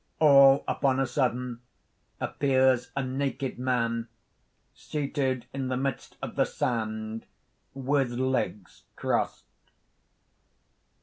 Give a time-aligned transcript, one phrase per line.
[0.17, 1.59] (All upon a sudden
[2.19, 4.07] appears a NAKED MAN
[4.75, 7.27] _seated in the midst of the sand,
[7.75, 9.45] with legs crossed.